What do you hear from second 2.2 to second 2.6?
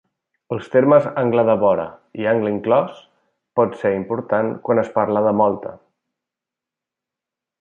i "angle